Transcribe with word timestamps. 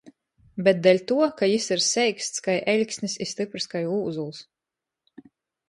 Bet 0.67 0.79
deļtuo, 0.87 1.27
ka 1.41 1.49
jis 1.49 1.67
ir 1.75 1.83
seiksts 1.89 2.43
kai 2.49 2.57
eļksnis 2.75 3.19
i 3.27 3.29
styprys 3.35 3.71
kai 3.77 3.85
ūzuls. 4.01 4.43